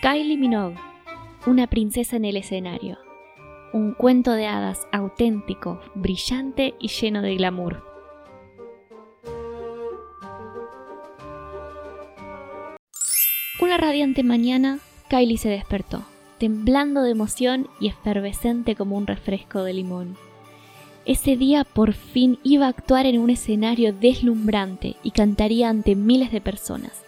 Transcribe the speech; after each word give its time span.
Kylie 0.00 0.36
Minogue, 0.36 0.76
una 1.44 1.66
princesa 1.66 2.14
en 2.14 2.24
el 2.24 2.36
escenario. 2.36 2.98
Un 3.72 3.94
cuento 3.94 4.30
de 4.30 4.46
hadas 4.46 4.86
auténtico, 4.92 5.80
brillante 5.96 6.76
y 6.78 6.86
lleno 6.86 7.20
de 7.20 7.34
glamour. 7.34 7.84
Una 13.60 13.76
radiante 13.76 14.22
mañana, 14.22 14.78
Kylie 15.08 15.36
se 15.36 15.48
despertó, 15.48 16.04
temblando 16.38 17.02
de 17.02 17.10
emoción 17.10 17.68
y 17.80 17.88
efervescente 17.88 18.76
como 18.76 18.96
un 18.96 19.08
refresco 19.08 19.64
de 19.64 19.74
limón. 19.74 20.16
Ese 21.06 21.36
día 21.36 21.64
por 21.64 21.92
fin 21.92 22.38
iba 22.44 22.66
a 22.66 22.68
actuar 22.68 23.04
en 23.06 23.18
un 23.18 23.30
escenario 23.30 23.92
deslumbrante 23.92 24.94
y 25.02 25.10
cantaría 25.10 25.68
ante 25.68 25.96
miles 25.96 26.30
de 26.30 26.40
personas. 26.40 27.02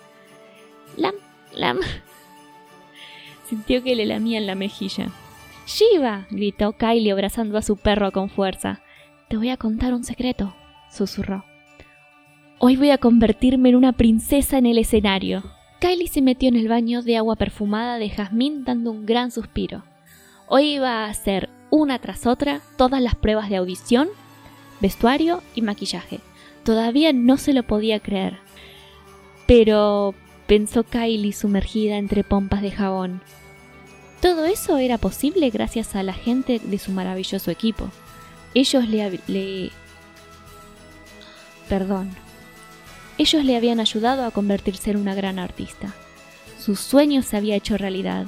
Lam, 0.97 1.15
lam. 1.55 1.79
Sintió 3.51 3.83
que 3.83 3.97
le 3.97 4.07
lamían 4.07 4.47
la 4.47 4.55
mejilla. 4.55 5.09
¡Shiva! 5.67 6.29
gritó 6.31 6.71
Kylie 6.75 7.11
abrazando 7.11 7.59
a 7.59 7.63
su 7.63 7.77
perro 7.77 8.13
con 8.13 8.31
fuerza. 8.31 8.81
Te 9.27 9.37
voy 9.37 9.49
a 9.49 9.57
contar 9.57 9.93
un 9.93 10.05
secreto, 10.05 10.55
susurró. 10.89 11.45
Hoy 12.61 12.77
voy 12.77 12.91
a 12.91 12.99
convertirme 12.99 13.71
en 13.71 13.75
una 13.75 13.91
princesa 13.91 14.57
en 14.57 14.67
el 14.67 14.79
escenario. 14.79 15.43
Kylie 15.81 16.07
se 16.07 16.23
metió 16.23 16.49
en 16.49 16.55
el 16.55 16.69
baño 16.69 17.03
de 17.03 17.17
agua 17.17 17.35
perfumada 17.35 17.99
de 17.99 18.09
jazmín 18.09 18.63
dando 18.63 18.93
un 18.93 19.05
gran 19.05 19.33
suspiro. 19.33 19.83
Hoy 20.47 20.75
iba 20.75 21.05
a 21.05 21.09
hacer 21.09 21.49
una 21.71 21.99
tras 21.99 22.29
otra 22.29 22.61
todas 22.77 23.03
las 23.03 23.17
pruebas 23.17 23.51
de 23.51 23.57
audición, 23.57 24.11
vestuario 24.81 25.43
y 25.57 25.63
maquillaje. 25.63 26.21
Todavía 26.63 27.13
no 27.13 27.37
se 27.37 27.53
lo 27.53 27.65
podía 27.65 27.99
creer. 27.99 28.39
Pero, 29.49 30.15
pensó 30.47 30.85
Kylie 30.85 31.33
sumergida 31.33 31.97
entre 31.97 32.23
pompas 32.23 32.63
de 32.63 32.71
jabón, 32.71 33.23
todo 34.21 34.45
eso 34.45 34.79
era 34.79 34.99
posible 34.99 35.51
gracias 35.51 35.95
a 35.97 36.03
la 36.03 36.13
gente 36.13 36.61
de 36.63 36.79
su 36.79 36.93
maravilloso 36.93 37.51
equipo. 37.51 37.89
Ellos 38.55 38.89
le. 38.89 39.71
Perdón. 41.69 42.11
Ellos 43.17 43.45
le 43.45 43.57
habían 43.57 43.81
ayudado 43.81 44.25
a 44.25 44.31
convertirse 44.31 44.91
en 44.91 44.97
una 44.97 45.15
gran 45.15 45.39
artista. 45.39 45.95
Su 46.59 46.77
sueño 46.77 47.23
se 47.23 47.37
había 47.37 47.57
hecho 47.57 47.77
realidad. 47.77 48.27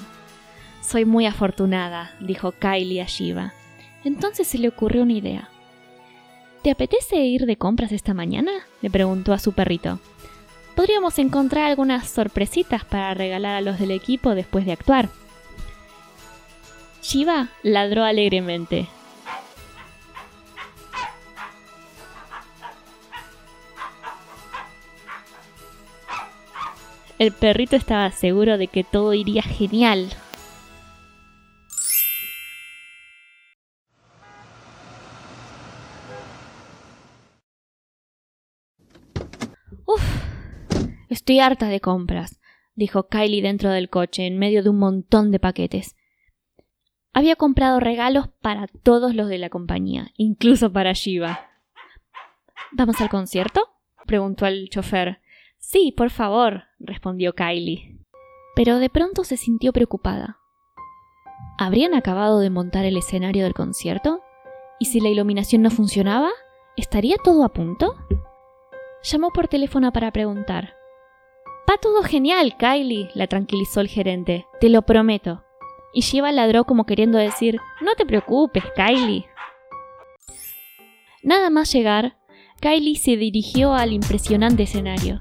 Soy 0.80 1.04
muy 1.04 1.26
afortunada, 1.26 2.14
dijo 2.20 2.52
Kylie 2.52 3.02
a 3.02 3.06
Shiva. 3.06 3.52
Entonces 4.04 4.46
se 4.46 4.58
le 4.58 4.68
ocurrió 4.68 5.02
una 5.02 5.12
idea. 5.12 5.48
¿Te 6.62 6.70
apetece 6.70 7.16
ir 7.16 7.46
de 7.46 7.56
compras 7.56 7.92
esta 7.92 8.14
mañana? 8.14 8.52
le 8.80 8.90
preguntó 8.90 9.32
a 9.32 9.38
su 9.38 9.52
perrito. 9.52 9.98
Podríamos 10.74 11.18
encontrar 11.18 11.64
algunas 11.64 12.08
sorpresitas 12.08 12.84
para 12.84 13.12
regalar 13.14 13.56
a 13.56 13.60
los 13.60 13.78
del 13.78 13.90
equipo 13.90 14.34
después 14.34 14.64
de 14.64 14.72
actuar. 14.72 15.08
Shiva 17.02 17.48
ladró 17.64 18.04
alegremente. 18.04 18.86
El 27.18 27.32
perrito 27.32 27.76
estaba 27.76 28.10
seguro 28.10 28.56
de 28.56 28.68
que 28.68 28.84
todo 28.84 29.14
iría 29.14 29.42
genial. 29.42 30.08
Uf, 39.86 40.02
estoy 41.08 41.40
harta 41.40 41.66
de 41.66 41.80
compras, 41.80 42.40
dijo 42.74 43.08
Kylie 43.08 43.42
dentro 43.42 43.70
del 43.70 43.88
coche 43.88 44.26
en 44.26 44.38
medio 44.38 44.62
de 44.62 44.70
un 44.70 44.78
montón 44.78 45.30
de 45.30 45.38
paquetes. 45.38 45.94
Había 47.14 47.36
comprado 47.36 47.78
regalos 47.78 48.28
para 48.40 48.66
todos 48.66 49.14
los 49.14 49.28
de 49.28 49.38
la 49.38 49.50
compañía, 49.50 50.12
incluso 50.16 50.72
para 50.72 50.92
Shiva. 50.92 51.50
¿Vamos 52.70 53.00
al 53.00 53.10
concierto? 53.10 53.68
preguntó 54.06 54.46
al 54.46 54.68
chofer. 54.70 55.20
Sí, 55.58 55.92
por 55.94 56.10
favor, 56.10 56.64
respondió 56.78 57.34
Kylie. 57.34 57.98
Pero 58.56 58.78
de 58.78 58.88
pronto 58.88 59.24
se 59.24 59.36
sintió 59.36 59.72
preocupada. 59.72 60.38
¿Habrían 61.58 61.94
acabado 61.94 62.40
de 62.40 62.50
montar 62.50 62.84
el 62.86 62.96
escenario 62.96 63.44
del 63.44 63.54
concierto? 63.54 64.22
¿Y 64.78 64.86
si 64.86 65.00
la 65.00 65.10
iluminación 65.10 65.62
no 65.62 65.70
funcionaba? 65.70 66.30
¿Estaría 66.76 67.16
todo 67.22 67.44
a 67.44 67.50
punto? 67.50 67.94
Llamó 69.02 69.30
por 69.30 69.48
teléfono 69.48 69.92
para 69.92 70.10
preguntar. 70.12 70.74
Va 71.70 71.76
todo 71.80 72.02
genial, 72.02 72.56
Kylie, 72.56 73.10
la 73.14 73.26
tranquilizó 73.26 73.80
el 73.80 73.88
gerente. 73.88 74.46
Te 74.60 74.70
lo 74.70 74.82
prometo. 74.82 75.44
Y 75.94 76.00
Shiva 76.00 76.32
ladró 76.32 76.64
como 76.64 76.86
queriendo 76.86 77.18
decir, 77.18 77.60
no 77.80 77.94
te 77.94 78.04
preocupes, 78.06 78.64
Kylie. 78.74 79.26
Nada 81.22 81.50
más 81.50 81.72
llegar, 81.72 82.16
Kylie 82.60 82.96
se 82.96 83.16
dirigió 83.16 83.74
al 83.74 83.92
impresionante 83.92 84.64
escenario. 84.64 85.18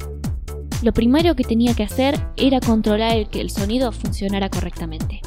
Lo 0.83 0.93
primero 0.93 1.35
que 1.35 1.43
tenía 1.43 1.75
que 1.75 1.83
hacer 1.83 2.19
era 2.37 2.59
controlar 2.59 3.15
el 3.15 3.29
que 3.29 3.41
el 3.41 3.51
sonido 3.51 3.91
funcionara 3.91 4.49
correctamente. 4.49 5.21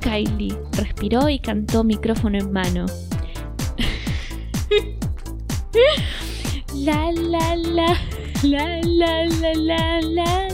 Kylie 0.00 0.56
respiró 0.72 1.28
y 1.28 1.38
cantó 1.38 1.84
micrófono 1.84 2.38
en 2.38 2.50
mano. 2.52 2.86
la 6.74 7.12
la 7.12 7.56
la 7.56 8.00
la 8.42 8.80
la 8.82 9.26
la 9.26 9.54
la 9.54 10.00
la. 10.00 10.48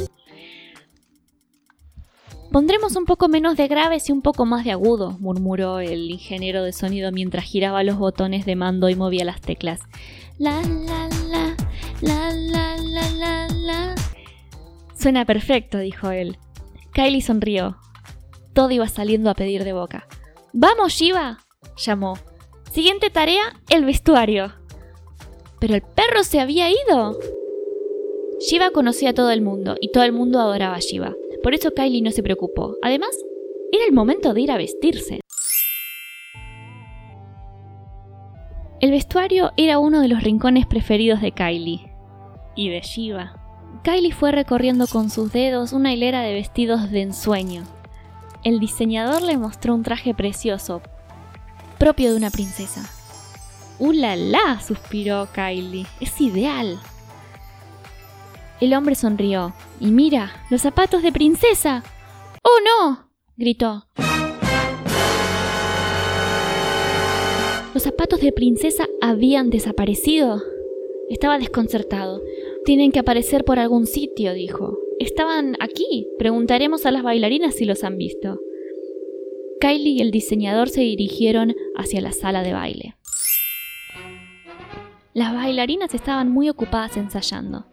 Pondremos 2.52 2.96
un 2.96 3.06
poco 3.06 3.28
menos 3.28 3.56
de 3.56 3.66
graves 3.66 4.10
y 4.10 4.12
un 4.12 4.20
poco 4.20 4.44
más 4.44 4.62
de 4.66 4.72
agudo, 4.72 5.16
murmuró 5.20 5.80
el 5.80 6.10
ingeniero 6.10 6.62
de 6.62 6.74
sonido 6.74 7.10
mientras 7.10 7.46
giraba 7.46 7.82
los 7.82 7.96
botones 7.96 8.44
de 8.44 8.56
mando 8.56 8.90
y 8.90 8.94
movía 8.94 9.24
las 9.24 9.40
teclas. 9.40 9.80
La 10.38 10.60
la 10.60 11.08
la 11.30 11.56
la 12.02 12.30
la 12.30 12.76
la 12.76 13.10
la 13.10 13.48
la. 13.48 13.94
Suena 14.94 15.24
perfecto, 15.24 15.78
dijo 15.78 16.10
él. 16.10 16.36
Kylie 16.92 17.22
sonrió. 17.22 17.78
Todo 18.52 18.70
iba 18.70 18.86
saliendo 18.86 19.30
a 19.30 19.34
pedir 19.34 19.64
de 19.64 19.72
boca. 19.72 20.06
¡Vamos, 20.52 20.92
Shiva! 20.92 21.38
llamó. 21.78 22.18
Siguiente 22.70 23.08
tarea, 23.08 23.62
el 23.70 23.86
vestuario. 23.86 24.52
Pero 25.58 25.74
el 25.74 25.80
perro 25.80 26.22
se 26.22 26.38
había 26.38 26.68
ido. 26.70 27.18
Shiva 28.40 28.72
conocía 28.72 29.10
a 29.10 29.14
todo 29.14 29.30
el 29.30 29.40
mundo 29.40 29.76
y 29.80 29.90
todo 29.90 30.04
el 30.04 30.12
mundo 30.12 30.38
adoraba 30.38 30.74
a 30.74 30.80
Shiva. 30.80 31.14
Por 31.42 31.54
eso 31.54 31.72
Kylie 31.74 32.02
no 32.02 32.10
se 32.10 32.22
preocupó. 32.22 32.76
Además, 32.82 33.10
era 33.72 33.84
el 33.84 33.92
momento 33.92 34.32
de 34.34 34.42
ir 34.42 34.50
a 34.50 34.56
vestirse. 34.56 35.20
El 38.80 38.90
vestuario 38.90 39.52
era 39.56 39.78
uno 39.78 40.00
de 40.00 40.08
los 40.08 40.22
rincones 40.22 40.66
preferidos 40.66 41.20
de 41.20 41.32
Kylie 41.32 41.92
y 42.54 42.68
de 42.68 42.80
Shiva. 42.80 43.38
Kylie 43.84 44.12
fue 44.12 44.32
recorriendo 44.32 44.86
con 44.86 45.08
sus 45.08 45.32
dedos 45.32 45.72
una 45.72 45.92
hilera 45.92 46.22
de 46.22 46.34
vestidos 46.34 46.90
de 46.90 47.02
ensueño. 47.02 47.62
El 48.44 48.58
diseñador 48.58 49.22
le 49.22 49.38
mostró 49.38 49.74
un 49.74 49.82
traje 49.82 50.14
precioso, 50.14 50.82
propio 51.78 52.10
de 52.10 52.16
una 52.16 52.30
princesa. 52.30 52.82
¡Uh, 53.78 53.92
la, 53.92 54.16
la! 54.16 54.60
suspiró 54.60 55.28
Kylie. 55.32 55.86
Es 56.00 56.20
ideal. 56.20 56.78
El 58.62 58.74
hombre 58.74 58.94
sonrió. 58.94 59.52
Y 59.80 59.86
mira, 59.86 60.30
los 60.48 60.60
zapatos 60.60 61.02
de 61.02 61.10
princesa. 61.10 61.82
¡Oh, 62.44 62.58
no! 62.64 63.10
gritó. 63.36 63.88
Los 67.74 67.82
zapatos 67.82 68.20
de 68.20 68.30
princesa 68.30 68.86
habían 69.00 69.50
desaparecido. 69.50 70.40
Estaba 71.10 71.40
desconcertado. 71.40 72.22
Tienen 72.64 72.92
que 72.92 73.00
aparecer 73.00 73.44
por 73.44 73.58
algún 73.58 73.88
sitio, 73.88 74.32
dijo. 74.32 74.78
Estaban 75.00 75.56
aquí. 75.58 76.06
Preguntaremos 76.16 76.86
a 76.86 76.92
las 76.92 77.02
bailarinas 77.02 77.56
si 77.56 77.64
los 77.64 77.82
han 77.82 77.98
visto. 77.98 78.38
Kylie 79.60 79.94
y 79.94 80.02
el 80.02 80.12
diseñador 80.12 80.68
se 80.68 80.82
dirigieron 80.82 81.56
hacia 81.74 82.00
la 82.00 82.12
sala 82.12 82.44
de 82.44 82.52
baile. 82.52 82.94
Las 85.14 85.34
bailarinas 85.34 85.96
estaban 85.96 86.30
muy 86.30 86.48
ocupadas 86.48 86.96
ensayando. 86.96 87.71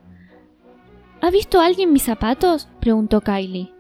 ¿Ha 1.22 1.32
visto 1.32 1.60
alguien 1.60 1.92
mis 1.92 2.04
zapatos? 2.04 2.70
preguntó 2.80 3.22
Kylie. 3.22 3.74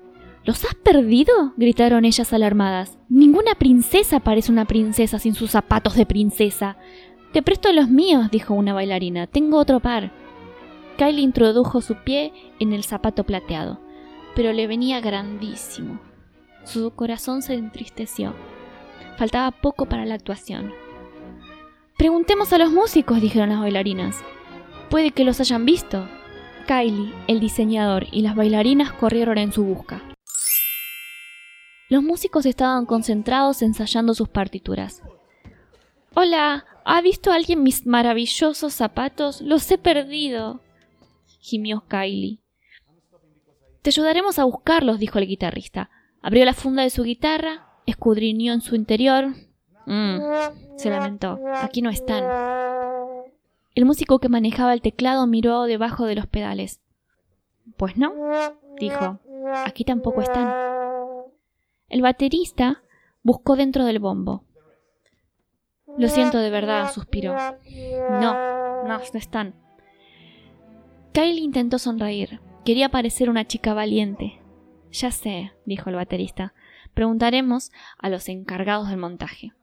¿Los 0.43 0.65
has 0.65 0.75
perdido? 0.75 1.53
gritaron 1.57 2.03
ellas 2.03 2.33
alarmadas. 2.33 2.97
Ninguna 3.07 3.55
princesa 3.55 4.19
parece 4.19 4.51
una 4.51 4.65
princesa 4.65 5.19
sin 5.19 5.35
sus 5.35 5.51
zapatos 5.51 5.95
de 5.95 6.05
princesa. 6.05 6.77
Te 7.31 7.41
presto 7.41 7.71
los 7.71 7.89
míos, 7.89 8.29
dijo 8.31 8.53
una 8.53 8.73
bailarina. 8.73 9.27
Tengo 9.27 9.57
otro 9.57 9.79
par. 9.79 10.11
Kylie 10.97 11.21
introdujo 11.21 11.79
su 11.81 11.95
pie 11.95 12.33
en 12.59 12.73
el 12.73 12.83
zapato 12.83 13.23
plateado, 13.23 13.79
pero 14.35 14.51
le 14.51 14.67
venía 14.67 14.99
grandísimo. 14.99 16.01
Su 16.65 16.91
corazón 16.91 17.41
se 17.41 17.53
entristeció. 17.53 18.33
Faltaba 19.17 19.51
poco 19.51 19.85
para 19.85 20.05
la 20.05 20.15
actuación. 20.15 20.73
Preguntemos 21.97 22.51
a 22.51 22.57
los 22.57 22.71
músicos, 22.71 23.21
dijeron 23.21 23.49
las 23.49 23.59
bailarinas. 23.59 24.23
Puede 24.89 25.11
que 25.11 25.23
los 25.23 25.39
hayan 25.39 25.65
visto. 25.65 26.07
Kylie, 26.69 27.11
el 27.27 27.39
diseñador 27.39 28.05
y 28.11 28.21
las 28.21 28.35
bailarinas 28.35 28.91
corrieron 28.91 29.39
en 29.39 29.51
su 29.51 29.65
busca. 29.65 30.03
Los 31.89 32.03
músicos 32.03 32.45
estaban 32.45 32.85
concentrados 32.85 33.63
ensayando 33.63 34.13
sus 34.13 34.29
partituras. 34.29 35.01
Hola, 36.13 36.65
¿ha 36.85 37.01
visto 37.01 37.31
alguien 37.31 37.63
mis 37.63 37.87
maravillosos 37.87 38.71
zapatos? 38.71 39.41
Los 39.41 39.71
he 39.71 39.79
perdido. 39.79 40.61
gimió 41.39 41.85
Kylie. 41.87 42.37
Te 43.81 43.89
ayudaremos 43.89 44.37
a 44.37 44.43
buscarlos, 44.43 44.99
dijo 44.99 45.17
el 45.17 45.25
guitarrista. 45.25 45.89
Abrió 46.21 46.45
la 46.45 46.53
funda 46.53 46.83
de 46.83 46.91
su 46.91 47.01
guitarra, 47.01 47.65
escudriñó 47.87 48.53
en 48.53 48.61
su 48.61 48.75
interior. 48.75 49.33
Mm, 49.87 50.19
se 50.77 50.91
lamentó. 50.91 51.39
Aquí 51.63 51.81
no 51.81 51.89
están. 51.89 52.68
El 53.79 53.85
músico 53.85 54.19
que 54.19 54.27
manejaba 54.27 54.73
el 54.73 54.81
teclado 54.81 55.25
miró 55.25 55.63
debajo 55.63 56.05
de 56.05 56.13
los 56.13 56.27
pedales. 56.27 56.81
Pues 57.77 57.95
no, 57.95 58.13
dijo. 58.77 59.21
Aquí 59.65 59.85
tampoco 59.85 60.21
están. 60.21 60.53
El 61.87 62.01
baterista 62.01 62.83
buscó 63.23 63.55
dentro 63.55 63.85
del 63.85 63.99
bombo. 63.99 64.43
Lo 65.97 66.09
siento 66.09 66.39
de 66.39 66.49
verdad, 66.49 66.91
suspiró. 66.91 67.33
No, 67.33 68.33
no, 68.83 68.83
no 68.83 68.99
están. 69.13 69.55
Kyle 71.13 71.39
intentó 71.39 71.79
sonreír. 71.79 72.41
Quería 72.65 72.89
parecer 72.89 73.29
una 73.29 73.47
chica 73.47 73.73
valiente. 73.73 74.41
Ya 74.91 75.09
sé, 75.11 75.53
dijo 75.63 75.89
el 75.89 75.95
baterista. 75.95 76.53
Preguntaremos 76.93 77.71
a 77.97 78.09
los 78.09 78.27
encargados 78.27 78.89
del 78.89 78.97
montaje. 78.97 79.53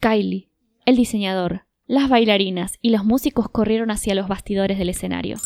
Kylie, 0.00 0.48
el 0.86 0.96
diseñador, 0.96 1.67
las 1.88 2.10
bailarinas 2.10 2.78
y 2.82 2.90
los 2.90 3.04
músicos 3.04 3.48
corrieron 3.48 3.90
hacia 3.90 4.14
los 4.14 4.28
bastidores 4.28 4.78
del 4.78 4.90
escenario. 4.90 5.38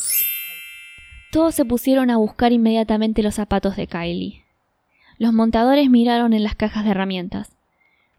Todos 1.31 1.55
se 1.55 1.65
pusieron 1.65 2.11
a 2.11 2.17
buscar 2.17 2.53
inmediatamente 2.53 3.23
los 3.23 3.37
zapatos 3.37 3.77
de 3.77 3.87
Kylie. 3.87 4.45
Los 5.19 5.33
montadores 5.33 5.89
miraron 5.89 6.33
en 6.33 6.43
las 6.43 6.57
cajas 6.57 6.85
de 6.85 6.91
herramientas. 6.91 7.57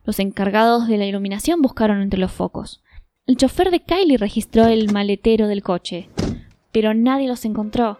Los 0.05 0.19
encargados 0.19 0.87
de 0.87 0.97
la 0.97 1.05
iluminación 1.05 1.61
buscaron 1.61 2.01
entre 2.01 2.19
los 2.19 2.31
focos. 2.31 2.81
El 3.27 3.35
chofer 3.35 3.71
de 3.71 3.81
Kylie 3.81 4.17
registró 4.17 4.67
el 4.67 4.91
maletero 4.91 5.47
del 5.47 5.61
coche, 5.61 6.09
pero 6.71 6.93
nadie 6.93 7.27
los 7.27 7.43
encontró. 7.43 7.99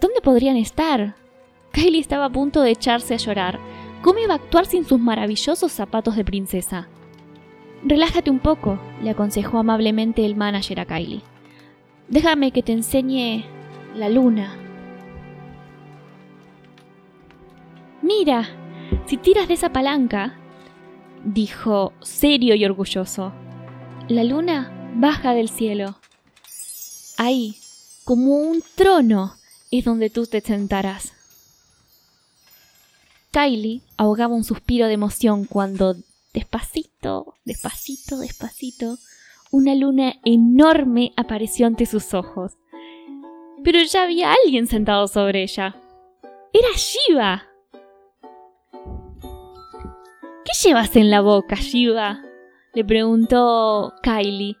¿Dónde 0.00 0.20
podrían 0.20 0.56
estar? 0.56 1.16
Kylie 1.72 2.00
estaba 2.00 2.26
a 2.26 2.32
punto 2.32 2.62
de 2.62 2.70
echarse 2.70 3.14
a 3.14 3.18
llorar. 3.18 3.58
¿Cómo 4.00 4.20
iba 4.20 4.34
a 4.34 4.36
actuar 4.36 4.66
sin 4.66 4.84
sus 4.84 5.00
maravillosos 5.00 5.72
zapatos 5.72 6.14
de 6.14 6.24
princesa? 6.24 6.88
Relájate 7.86 8.30
un 8.30 8.38
poco, 8.38 8.78
le 9.02 9.10
aconsejó 9.10 9.58
amablemente 9.58 10.24
el 10.24 10.36
manager 10.36 10.80
a 10.80 10.86
Kylie. 10.86 11.20
Déjame 12.08 12.50
que 12.50 12.62
te 12.62 12.72
enseñe 12.72 13.44
la 13.94 14.08
luna. 14.08 14.56
Mira, 18.00 18.48
si 19.04 19.18
tiras 19.18 19.48
de 19.48 19.54
esa 19.54 19.70
palanca, 19.70 20.34
dijo 21.24 21.92
serio 22.00 22.54
y 22.54 22.64
orgulloso, 22.64 23.34
la 24.08 24.24
luna 24.24 24.92
baja 24.96 25.34
del 25.34 25.50
cielo. 25.50 25.96
Ahí, 27.18 27.56
como 28.04 28.36
un 28.36 28.62
trono, 28.76 29.34
es 29.70 29.84
donde 29.84 30.08
tú 30.08 30.26
te 30.26 30.40
sentarás. 30.40 31.12
Kylie 33.30 33.82
ahogaba 33.98 34.34
un 34.34 34.44
suspiro 34.44 34.86
de 34.86 34.94
emoción 34.94 35.44
cuando 35.44 35.96
Despacito, 36.34 37.36
despacito, 37.44 38.18
despacito, 38.18 38.96
una 39.52 39.76
luna 39.76 40.14
enorme 40.24 41.12
apareció 41.16 41.68
ante 41.68 41.86
sus 41.86 42.12
ojos. 42.12 42.58
Pero 43.62 43.80
ya 43.84 44.02
había 44.02 44.32
alguien 44.32 44.66
sentado 44.66 45.06
sobre 45.06 45.44
ella. 45.44 45.76
Era 46.52 46.68
Shiva. 46.74 47.44
¿Qué 50.44 50.52
llevas 50.64 50.96
en 50.96 51.10
la 51.10 51.20
boca, 51.20 51.54
Shiva? 51.54 52.20
le 52.74 52.84
preguntó 52.84 53.94
Kylie. 54.02 54.56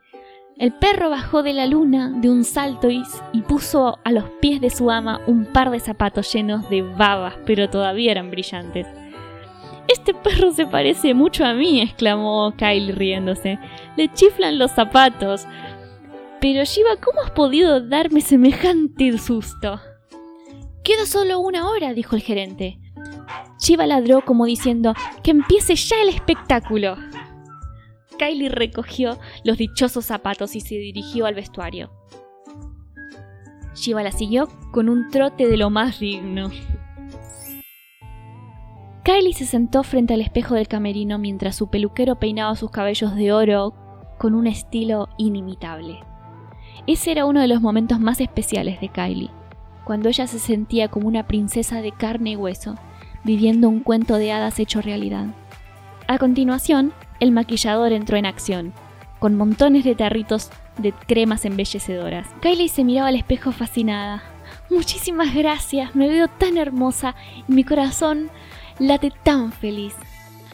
El 0.56 0.72
perro 0.74 1.10
bajó 1.10 1.42
de 1.42 1.54
la 1.54 1.66
luna 1.66 2.12
de 2.14 2.30
un 2.30 2.44
salto 2.44 2.88
y, 2.88 3.02
puso 3.48 3.98
a 4.04 4.12
los 4.12 4.30
pies 4.40 4.60
de 4.60 4.70
su 4.70 4.92
ama 4.92 5.20
un 5.26 5.46
par 5.46 5.72
de 5.72 5.80
zapatos 5.80 6.32
llenos 6.32 6.70
de 6.70 6.82
babas, 6.82 7.34
pero 7.44 7.68
todavía 7.68 8.12
eran 8.12 8.30
brillantes. 8.30 8.86
Este 9.88 10.14
perro 10.14 10.52
se 10.52 10.66
parece 10.66 11.14
mucho 11.14 11.44
a 11.44 11.54
mí, 11.54 11.80
exclamó 11.80 12.54
Kyle 12.56 12.94
riéndose. 12.94 13.58
Le 13.96 14.12
chiflan 14.12 14.58
los 14.58 14.70
zapatos. 14.70 15.46
Pero 16.40 16.64
Shiva, 16.64 16.96
¿cómo 17.02 17.22
has 17.22 17.30
podido 17.30 17.80
darme 17.80 18.20
semejante 18.20 19.16
susto? 19.18 19.80
Queda 20.82 21.06
solo 21.06 21.40
una 21.40 21.68
hora, 21.68 21.94
dijo 21.94 22.16
el 22.16 22.22
gerente. 22.22 22.78
Shiva 23.58 23.86
ladró 23.86 24.22
como 24.22 24.44
diciendo, 24.44 24.94
que 25.22 25.30
empiece 25.30 25.74
ya 25.74 26.02
el 26.02 26.10
espectáculo. 26.10 26.96
Kylie 28.18 28.48
recogió 28.48 29.18
los 29.44 29.56
dichosos 29.56 30.04
zapatos 30.04 30.54
y 30.54 30.60
se 30.60 30.76
dirigió 30.76 31.26
al 31.26 31.34
vestuario. 31.34 31.90
Shiva 33.74 34.02
la 34.02 34.12
siguió 34.12 34.48
con 34.72 34.88
un 34.88 35.10
trote 35.10 35.46
de 35.46 35.56
lo 35.56 35.70
más 35.70 35.98
digno. 35.98 36.50
Kylie 39.04 39.34
se 39.34 39.44
sentó 39.44 39.82
frente 39.82 40.14
al 40.14 40.22
espejo 40.22 40.54
del 40.54 40.66
camerino 40.66 41.18
mientras 41.18 41.56
su 41.56 41.68
peluquero 41.68 42.16
peinaba 42.16 42.56
sus 42.56 42.70
cabellos 42.70 43.14
de 43.14 43.32
oro 43.32 43.74
con 44.16 44.34
un 44.34 44.46
estilo 44.46 45.10
inimitable. 45.18 46.00
Ese 46.86 47.12
era 47.12 47.26
uno 47.26 47.42
de 47.42 47.48
los 47.48 47.60
momentos 47.60 48.00
más 48.00 48.18
especiales 48.22 48.80
de 48.80 48.88
Kylie, 48.88 49.30
cuando 49.84 50.08
ella 50.08 50.26
se 50.26 50.38
sentía 50.38 50.88
como 50.88 51.06
una 51.06 51.26
princesa 51.26 51.82
de 51.82 51.92
carne 51.92 52.30
y 52.30 52.36
hueso, 52.36 52.76
viviendo 53.24 53.68
un 53.68 53.80
cuento 53.80 54.16
de 54.16 54.32
hadas 54.32 54.58
hecho 54.58 54.80
realidad. 54.80 55.26
A 56.08 56.16
continuación, 56.16 56.94
el 57.20 57.30
maquillador 57.30 57.92
entró 57.92 58.16
en 58.16 58.24
acción, 58.24 58.72
con 59.18 59.36
montones 59.36 59.84
de 59.84 59.94
tarritos 59.94 60.50
de 60.78 60.92
cremas 60.92 61.44
embellecedoras. 61.44 62.26
Kylie 62.40 62.70
se 62.70 62.84
miraba 62.84 63.08
al 63.08 63.16
espejo 63.16 63.52
fascinada. 63.52 64.22
Muchísimas 64.70 65.34
gracias, 65.34 65.94
me 65.94 66.08
veo 66.08 66.28
tan 66.28 66.56
hermosa 66.56 67.14
y 67.46 67.52
mi 67.52 67.64
corazón 67.64 68.30
late 68.78 69.12
tan 69.22 69.52
feliz. 69.52 69.94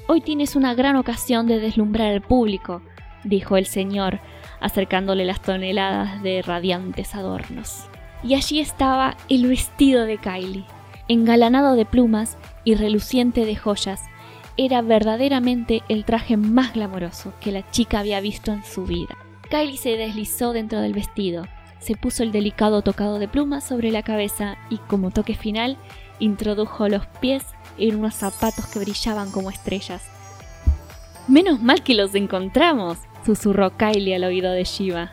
Hoy 0.07 0.21
tienes 0.21 0.57
una 0.57 0.75
gran 0.75 0.97
ocasión 0.97 1.47
de 1.47 1.59
deslumbrar 1.59 2.13
al 2.13 2.21
público, 2.21 2.83
dijo 3.25 3.57
el 3.57 3.67
señor, 3.67 4.21
acercándole 4.61 5.25
las 5.25 5.41
toneladas 5.41 6.23
de 6.23 6.43
radiantes 6.43 7.15
adornos. 7.15 7.85
Y 8.23 8.35
allí 8.35 8.61
estaba 8.61 9.17
el 9.29 9.47
vestido 9.47 10.05
de 10.05 10.19
Kylie, 10.19 10.67
engalanado 11.09 11.75
de 11.75 11.87
plumas 11.87 12.37
y 12.65 12.75
reluciente 12.75 13.47
de 13.47 13.57
joyas. 13.57 14.03
Era 14.57 14.83
verdaderamente 14.83 15.83
el 15.89 16.05
traje 16.05 16.37
más 16.37 16.75
glamoroso 16.75 17.33
que 17.41 17.53
la 17.53 17.71
chica 17.71 18.01
había 18.01 18.21
visto 18.21 18.53
en 18.53 18.65
su 18.65 18.85
vida. 18.85 19.17
Kylie 19.49 19.79
se 19.79 19.97
deslizó 19.97 20.53
dentro 20.53 20.81
del 20.81 20.93
vestido, 20.93 21.47
se 21.79 21.97
puso 21.97 22.23
el 22.23 22.31
delicado 22.31 22.83
tocado 22.83 23.19
de 23.19 23.27
plumas 23.27 23.65
sobre 23.65 23.91
la 23.91 24.03
cabeza 24.03 24.59
y 24.69 24.77
como 24.77 25.11
toque 25.11 25.35
final 25.35 25.79
introdujo 26.21 26.89
los 26.89 27.07
pies 27.21 27.45
en 27.79 27.97
unos 27.97 28.15
zapatos 28.15 28.67
que 28.67 28.79
brillaban 28.79 29.31
como 29.31 29.51
estrellas. 29.51 30.03
Menos 31.27 31.61
mal 31.61 31.83
que 31.83 31.95
los 31.95 32.15
encontramos, 32.15 32.99
susurró 33.25 33.77
Kylie 33.77 34.15
al 34.15 34.25
oído 34.25 34.53
de 34.53 34.65
Shiva. 34.65 35.13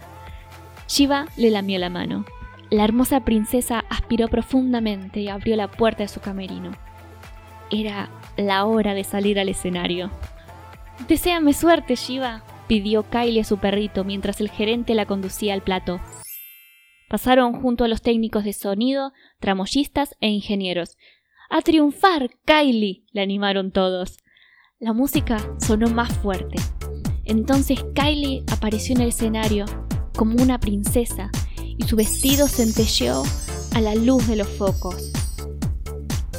Shiva 0.88 1.26
le 1.36 1.50
lamió 1.52 1.80
la 1.80 1.90
mano. 1.90 2.26
La 2.70 2.84
hermosa 2.84 3.22
princesa 3.22 3.84
aspiró 3.90 4.28
profundamente 4.28 5.22
y 5.22 5.30
abrió 5.30 5.56
la 5.56 5.70
puerta 5.70 6.04
de 6.04 6.10
su 6.10 6.20
camerino. 6.20 6.72
Era 7.72 8.10
la 8.36 8.66
hora 8.66 8.94
de 8.94 9.04
salir 9.04 9.40
al 9.40 9.50
escenario. 9.50 10.12
Deseame 11.08 11.54
suerte, 11.54 11.96
Shiva, 11.96 12.44
pidió 12.68 13.04
Kylie 13.04 13.42
a 13.42 13.46
su 13.46 13.58
perrito 13.58 14.04
mientras 14.04 14.42
el 14.42 14.50
gerente 14.50 14.96
la 14.96 15.06
conducía 15.06 15.54
al 15.54 15.62
plato. 15.62 16.00
Pasaron 17.10 17.62
junto 17.62 17.86
a 17.86 17.88
los 17.88 18.02
técnicos 18.02 18.44
de 18.44 18.54
sonido, 18.54 19.14
tramoyistas 19.40 20.16
e 20.20 20.28
ingenieros. 20.28 20.98
¡A 21.50 21.62
triunfar, 21.62 22.30
Kylie! 22.46 23.06
le 23.14 23.22
animaron 23.22 23.72
todos. 23.72 24.18
La 24.80 24.92
música 24.92 25.38
sonó 25.60 25.88
más 25.88 26.12
fuerte. 26.18 26.58
Entonces 27.24 27.86
Kylie 27.96 28.44
apareció 28.52 28.96
en 28.96 29.02
el 29.02 29.10
escenario 29.10 29.66
como 30.18 30.42
una 30.42 30.60
princesa 30.60 31.30
y 31.78 31.84
su 31.84 31.96
vestido 31.96 32.48
centelleó 32.48 33.24
a 33.74 33.82
la 33.82 33.96
luz 33.96 34.28
de 34.28 34.36
los 34.36 34.48
focos. 34.48 35.12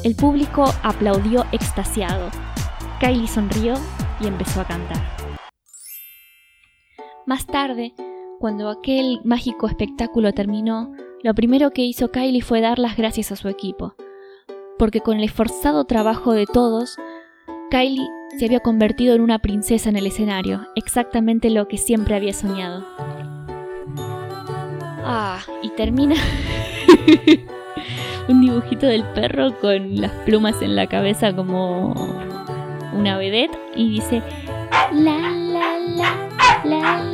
El 0.05 0.17
público 0.17 0.65
aplaudió 0.83 1.47
extasiado. 1.53 2.31
Kylie 3.01 3.27
sonrió 3.27 3.75
y 4.21 4.27
empezó 4.27 4.61
a 4.61 4.67
cantar. 4.67 5.17
Más 7.27 7.47
tarde, 7.47 7.95
cuando 8.39 8.69
aquel 8.69 9.21
mágico 9.25 9.67
espectáculo 9.67 10.33
terminó, 10.33 10.93
lo 11.23 11.35
primero 11.35 11.71
que 11.71 11.83
hizo 11.83 12.11
Kylie 12.11 12.43
fue 12.43 12.61
dar 12.61 12.79
las 12.79 12.97
gracias 12.97 13.33
a 13.33 13.37
su 13.37 13.49
equipo, 13.49 13.95
porque 14.79 15.01
con 15.01 15.19
el 15.19 15.25
esforzado 15.25 15.85
trabajo 15.85 16.33
de 16.33 16.47
todos, 16.47 16.97
Kylie 17.71 18.07
se 18.39 18.45
había 18.47 18.61
convertido 18.61 19.15
en 19.15 19.23
una 19.23 19.41
princesa 19.41 19.89
en 19.89 19.97
el 19.97 20.07
escenario, 20.07 20.67
exactamente 20.77 21.51
lo 21.51 21.67
que 21.69 21.79
siempre 21.79 22.15
había 22.15 22.33
soñado. 22.33 22.85
Ah, 25.05 25.41
y 25.63 25.71
termina... 25.71 26.15
un 28.29 28.43
dibujito 28.43 28.87
del 28.87 29.05
perro 29.05 29.59
con 29.59 30.01
las 30.01 30.13
plumas 30.27 30.61
en 30.61 30.77
la 30.77 30.87
cabeza 30.87 31.35
como 31.35 31.95
una 32.93 33.17
vedette 33.17 33.59
y 33.75 33.91
dice 33.91 34.23
la 34.93 35.19
la 35.31 35.79
la 35.79 36.65
la 36.65 37.08